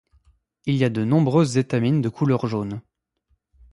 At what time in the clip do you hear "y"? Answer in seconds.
0.81-0.89